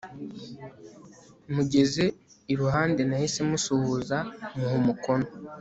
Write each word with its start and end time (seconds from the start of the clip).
Mugeze 1.53 2.03
iruhande 2.53 3.01
nahise 3.09 3.41
musuhuza 3.49 4.17
muha 4.57 4.73
umukono 4.79 5.27